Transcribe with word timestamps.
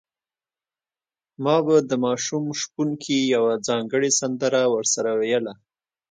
ما 1.43 1.55
به 1.65 1.75
د 1.89 1.91
ماشوم 2.05 2.45
شپونکي 2.61 3.17
یوه 3.35 3.53
ځانګړې 3.67 4.09
سندره 4.19 4.61
ورسره 4.73 5.11
ویله. 5.19 5.53